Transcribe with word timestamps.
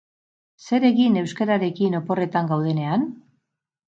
Zer 0.67 0.85
egin 0.87 1.19
euskararekin 1.21 1.97
oporretan 1.99 2.49
gaudenean? 2.53 3.05